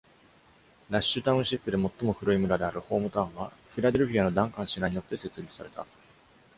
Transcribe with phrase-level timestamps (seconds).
[0.89, 5.85] ラッシュ・タウンシップで最も古い村である、ホームタウンはフィラデルフィアのダンカン氏らによって設立された。